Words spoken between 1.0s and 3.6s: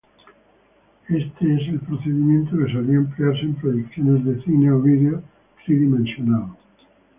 Este es el procedimiento que solía emplearse en